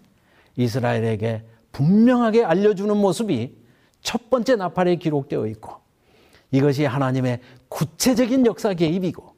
[0.55, 3.55] 이스라엘에게 분명하게 알려주는 모습이
[4.01, 5.75] 첫 번째 나팔에 기록되어 있고
[6.49, 9.35] 이것이 하나님의 구체적인 역사 개입이고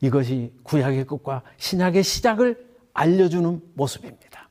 [0.00, 2.64] 이것이 구약의 끝과 신약의 시작을
[2.94, 4.48] 알려주는 모습입니다.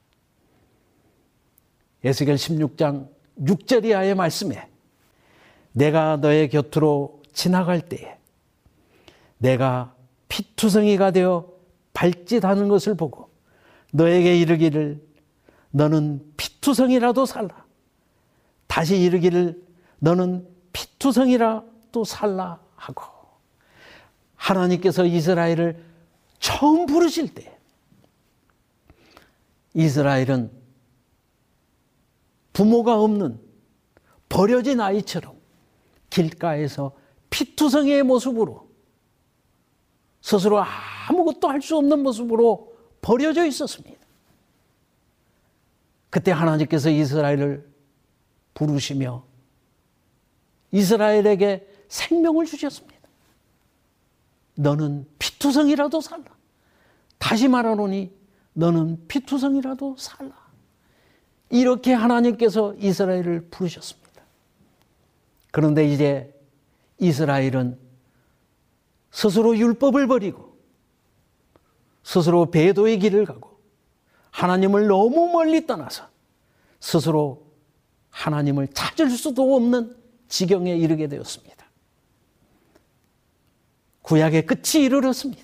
[2.03, 3.07] 에스겔 16장
[3.39, 4.67] 6절 이하의 말씀에
[5.71, 8.17] 내가 너의 곁으로 지나갈 때에
[9.37, 9.95] 내가
[10.27, 11.58] 피투성이가 되어
[11.93, 13.29] 발짓하는 것을 보고
[13.91, 15.01] 너에게 이르기를
[15.71, 17.65] 너는 피투성이라도 살라.
[18.67, 19.61] 다시 이르기를
[19.99, 23.03] 너는 피투성이라도 살라 하고
[24.35, 25.83] 하나님께서 이스라엘을
[26.39, 27.57] 처음 부르실 때
[29.73, 30.51] 이스라엘은
[32.53, 33.39] 부모가 없는
[34.27, 35.37] 버려진 아이처럼
[36.09, 36.93] 길가에서
[37.29, 38.69] 피투성이의 모습으로
[40.21, 40.59] 스스로
[41.09, 43.99] 아무것도 할 수 없는 모습으로 버려져 있었습니다.
[46.11, 47.67] 그때 하나님께서 이스라엘을
[48.53, 49.23] 부르시며
[50.71, 52.99] 이스라엘에게 생명을 주셨습니다.
[54.55, 56.25] 너는 피투성이라도 살라.
[57.17, 58.11] 다시 말하노니
[58.53, 60.31] 너는 피투성이라도 살라.
[61.49, 64.21] 이렇게 하나님께서 이스라엘을 부르셨습니다.
[65.51, 66.31] 그런데 이제
[66.99, 67.79] 이스라엘은
[69.11, 70.48] 스스로 율법을 버리고
[72.03, 73.59] 스스로 배도의 길을 가고
[74.31, 76.07] 하나님을 너무 멀리 떠나서
[76.79, 77.47] 스스로
[78.09, 79.95] 하나님을 찾을 수도 없는
[80.27, 81.65] 지경에 이르게 되었습니다.
[84.01, 85.43] 구약의 끝이 이르렀습니다.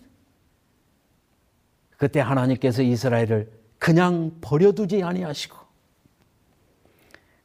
[1.97, 5.57] 그때 하나님께서 이스라엘을 그냥 버려두지 아니하시고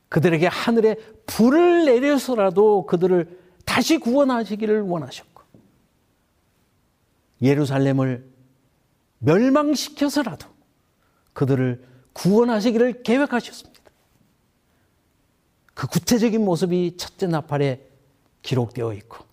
[0.09, 0.97] 그들에게 하늘에
[1.27, 5.43] 불을 내려서라도 그들을 다시 구원하시기를 원하셨고
[7.43, 8.30] 예루살렘을
[9.21, 10.49] 멸망시켜서라도
[11.33, 13.81] 그들을 구원하시기를 계획하셨습니다.
[15.75, 17.87] 그 구체적인 모습이 첫째 나팔에
[18.43, 19.25] 기록되어 있고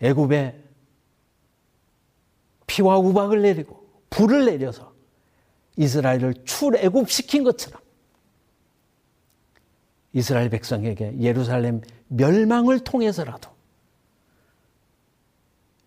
[0.00, 0.62] 애굽에
[2.66, 4.94] 피와 우박을 내리고 불을 내려서
[5.76, 7.80] 이스라엘을 출애굽시킨 것처럼
[10.12, 13.50] 이스라엘 백성에게 예루살렘 멸망을 통해서라도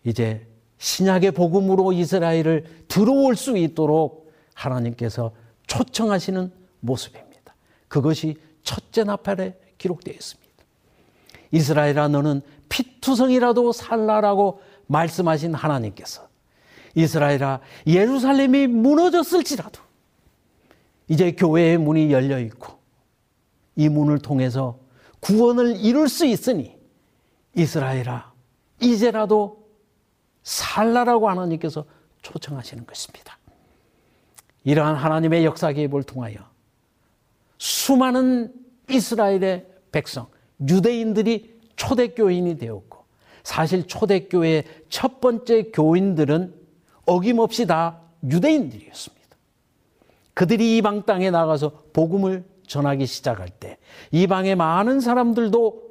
[0.04, 0.46] 이제
[0.80, 5.32] 신약의 복음으로 이스라엘을 들어올 수 있도록 하나님께서
[5.66, 6.50] 초청하시는
[6.80, 7.54] 모습입니다.
[7.86, 10.50] 그것이 첫째 나팔에 기록되어 있습니다.
[11.52, 16.28] 이스라엘아 너는 피투성이라도 살라라고 말씀하신 하나님께서
[16.94, 19.82] 이스라엘아 예루살렘이 무너졌을지라도
[21.08, 22.78] 이제 교회의 문이 열려 있고
[23.76, 24.78] 이 문을 통해서
[25.20, 26.78] 구원을 이룰 수 있으니
[27.54, 28.32] 이스라엘아
[28.80, 29.59] 이제라도
[30.42, 31.84] 살라라고 하나님께서
[32.22, 33.38] 초청하시는 것입니다.
[34.64, 36.38] 이러한 하나님의 역사 개입을 통하여
[37.58, 38.52] 수많은
[38.90, 40.26] 이스라엘의 백성,
[40.68, 43.04] 유대인들이 초대교인이 되었고
[43.42, 46.54] 사실 초대교회의 첫 번째 교인들은
[47.06, 49.20] 어김없이 다 유대인들이었습니다.
[50.34, 53.78] 그들이 이방 땅에 나가서 복음을 전하기 시작할 때
[54.12, 55.90] 이방의 많은 사람들도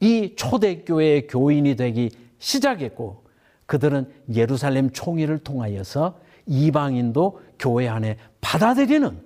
[0.00, 3.23] 이 초대교회의 교인이 되기 시작했고
[3.66, 9.22] 그들은 예루살렘 총회를 통하여서 이방인도 교회 안에 받아들이는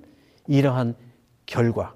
[0.47, 0.95] 이러한
[1.47, 1.95] 결과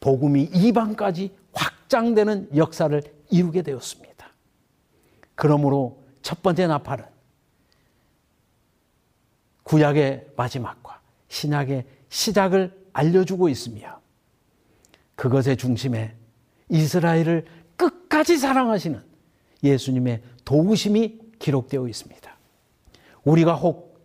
[0.00, 4.26] 복음이 이방까지 확장되는 역사를 이루게 되었습니다.
[5.34, 7.04] 그러므로 첫 번째 나팔은
[9.64, 14.00] 구약의 마지막과 신약의 시작을 알려주고 있으며
[15.16, 16.14] 그것의 중심에
[16.68, 17.44] 이스라엘을
[17.76, 19.02] 끝까지 사랑하시는
[19.62, 22.36] 예수님의 도우심이 기록되어 있습니다.
[23.24, 24.00] 우리가 혹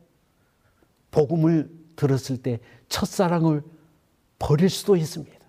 [1.11, 3.63] 복음을 들었을 때 첫사랑을
[4.39, 5.39] 버릴 수도 있습니다.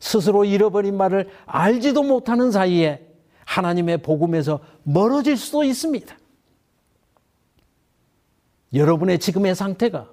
[0.00, 3.08] 스스로 잃어버린 말을 알지도 못하는 사이에
[3.44, 6.18] 하나님의 복음에서 멀어질 수도 있습니다.
[8.74, 10.10] 여러분의 지금의 상태가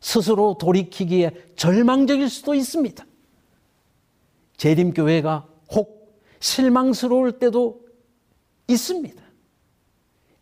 [0.00, 3.06] 스스로 돌이키기에 절망적일 수도 있습니다.
[4.58, 7.85] 재림교회가 혹 실망스러울 때도
[8.68, 9.22] 있습니다.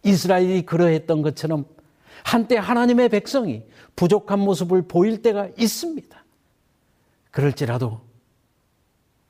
[0.03, 1.67] 이스라엘이 그러했던 것처럼
[2.23, 3.63] 한때 하나님의 백성이
[3.97, 6.25] 부족한 모습을 보일 때가 있습니다.
[7.31, 8.01] 그럴지라도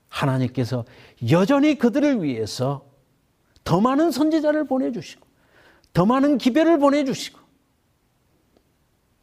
[0.08, 0.84] 하나님께서
[1.30, 2.86] 여전히 그들을 위해서
[3.64, 5.26] 더 많은 선지자를 보내주시고,
[5.92, 7.40] 더 많은 기별을 보내주시고,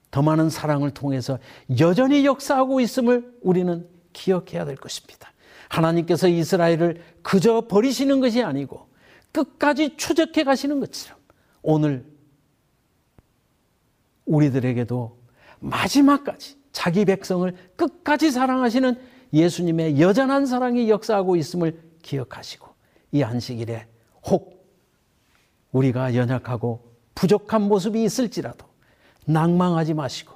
[0.10, 1.40] 더 많은 사랑을 통해서
[1.80, 5.32] 여전히 역사하고 있음을 우리는 기억해야 될 것입니다.
[5.70, 8.91] 하나님께서 이스라엘을 그저 버리시는 것이 아니고
[9.32, 11.20] 끝까지 추적해 가시는 것처럼
[11.62, 12.06] 오늘
[14.26, 15.18] 우리들에게도
[15.60, 19.00] 마지막까지 자기 백성을 끝까지 사랑하시는
[19.34, 22.68] 예수님의 여전한 사랑이 역사하고 있음을 기억하시고
[23.12, 23.88] 이 안식일에
[24.26, 24.66] 혹
[25.72, 28.66] 우리가 연약하고 부족한 모습이 있을지라도
[29.26, 30.34] 낭망하지 마시고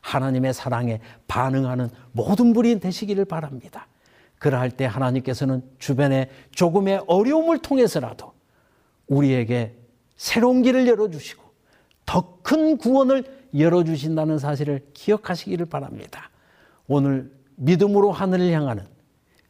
[0.00, 3.86] 하나님의 사랑에 반응하는 모든 분이 되시기를 바랍니다.
[4.40, 8.32] 그러할 때 하나님께서는 주변에 조금의 어려움을 통해서라도
[9.06, 9.76] 우리에게
[10.16, 11.42] 새로운 길을 열어주시고
[12.06, 16.30] 더 큰 구원을 열어주신다는 사실을 기억하시기를 바랍니다.
[16.88, 18.88] 오늘 믿음으로 하늘을 향하는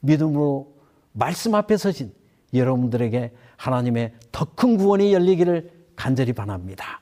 [0.00, 0.74] 믿음으로
[1.12, 2.12] 말씀 앞에 서신
[2.52, 7.00] 여러분들에게 하나님의 더 큰 구원이 열리기를 간절히 바랍니다.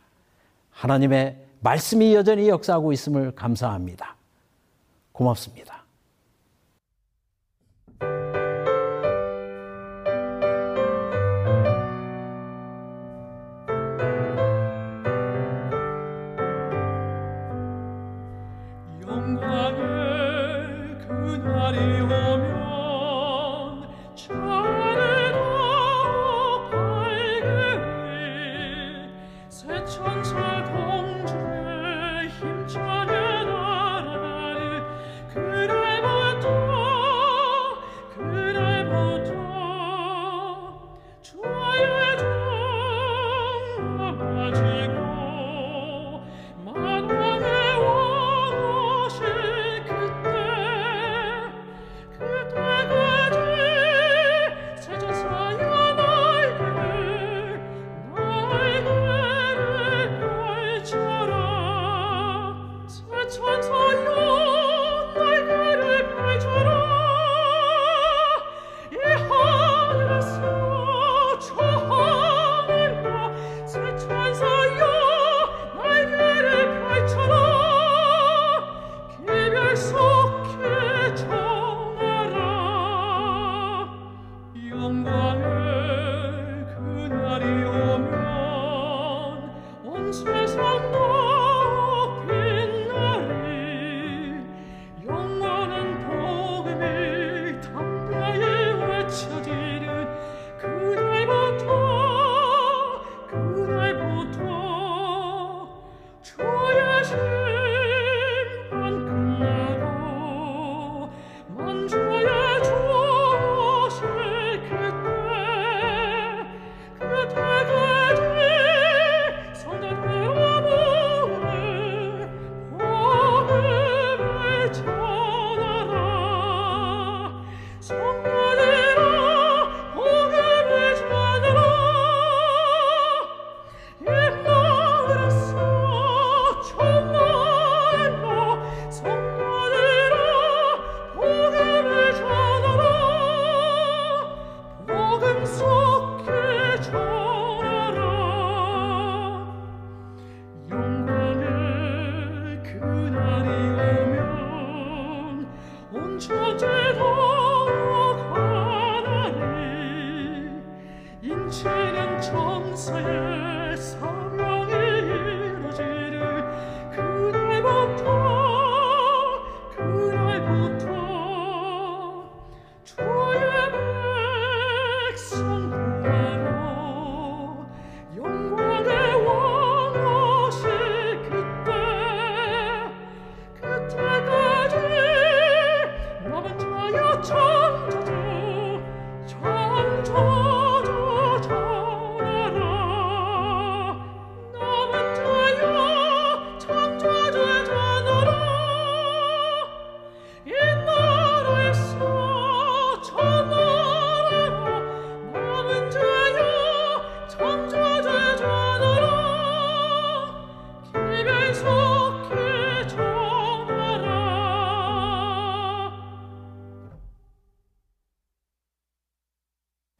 [0.70, 4.16] 하나님의 말씀이 여전히 역사하고 있음을 감사합니다.
[5.10, 5.77] 고맙습니다.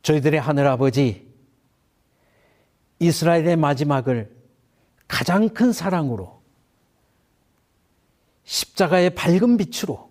[0.09, 1.29] 저희들의 하늘아버지,
[2.99, 4.35] 이스라엘의 마지막을
[5.07, 6.41] 가장 큰 사랑으로
[8.45, 10.11] 십자가의 밝은 빛으로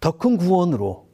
[0.00, 1.08] 더 큰 구원으로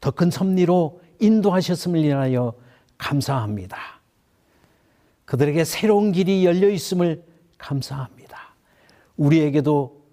[0.00, 2.52] 더 큰 섭리로 인도하셨음을 인하여
[2.98, 3.78] 감사합니다.
[5.24, 7.24] 그들에게 새로운 길이 열려 있음을
[7.56, 8.54] 감사합니다.
[9.16, 10.04] 우리에게도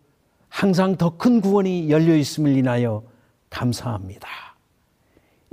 [0.47, 3.03] 항상 더 큰 구원이 열려 있음을 인하여
[3.49, 4.44] 감사합니다.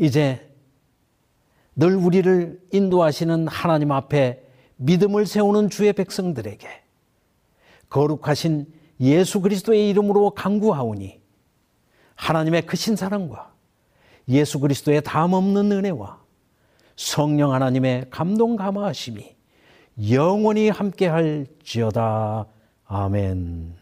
[0.02, 0.52] 이제
[1.76, 4.42] 늘 우리를 인도하시는 하나님 앞에
[4.74, 6.68] 믿음을 세우는 주의 백성들에게
[7.88, 8.66] 거룩하신
[9.00, 11.20] 예수 그리스도의 이름으로 강구하오니
[12.16, 13.52] 하나님의 크신 사랑과
[14.28, 16.20] 예수 그리스도의 담 없는 은혜와
[16.96, 19.36] 성령 하나님의 감동 감화하심이
[20.10, 22.46] 영원히 함께할지어다.
[22.86, 23.81] 아멘.